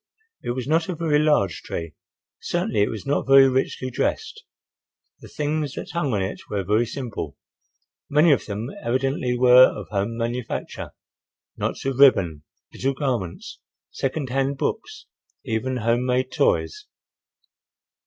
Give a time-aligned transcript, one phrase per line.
[0.41, 1.93] It was not a very large tree;
[2.39, 4.45] certainly it was not very richly dressed.
[5.19, 7.37] The things that hung on it were very simple.
[8.09, 12.41] Many of them evidently were of home manufacture—knots of ribbon,
[12.73, 13.59] little garments,
[13.91, 15.05] second hand books,
[15.43, 16.87] even home made toys.